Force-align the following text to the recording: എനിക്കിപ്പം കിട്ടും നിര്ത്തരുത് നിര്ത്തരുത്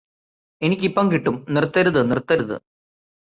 എനിക്കിപ്പം 0.61 1.11
കിട്ടും 1.11 1.35
നിര്ത്തരുത് 1.49 2.01
നിര്ത്തരുത് 2.11 2.55